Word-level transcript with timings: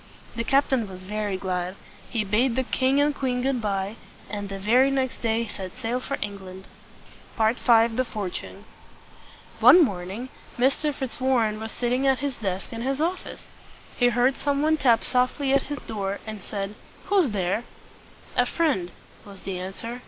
The 0.35 0.43
captain 0.43 0.87
was 0.89 1.03
very 1.03 1.37
glad. 1.37 1.75
He 2.09 2.23
bade 2.23 2.55
the 2.55 2.63
king 2.63 2.99
and 2.99 3.13
queen 3.13 3.43
good 3.43 3.61
by, 3.61 3.97
and 4.31 4.49
the 4.49 4.57
very 4.57 4.89
next 4.89 5.21
day 5.21 5.45
set 5.47 5.77
sail 5.77 5.99
for 5.99 6.17
England. 6.23 6.65
V. 7.37 7.53
THE 7.53 8.03
FORTUNE. 8.11 8.65
One 9.59 9.83
morning 9.85 10.29
Mr. 10.57 10.91
Fitzwarren 10.91 11.59
was 11.59 11.71
sitting 11.71 12.07
at 12.07 12.17
his 12.17 12.35
desk 12.37 12.73
in 12.73 12.81
his 12.81 12.99
office. 12.99 13.47
He 13.95 14.07
heard 14.09 14.37
some 14.37 14.63
one 14.63 14.77
tap 14.77 15.03
softly 15.03 15.53
at 15.53 15.67
his 15.69 15.77
door, 15.85 16.17
and 16.25 16.39
he 16.39 16.47
said, 16.47 16.73
"Who's 17.05 17.29
there?" 17.29 17.63
"A 18.35 18.47
friend," 18.47 18.89
was 19.23 19.41
the 19.41 19.59
answer. 19.59 19.99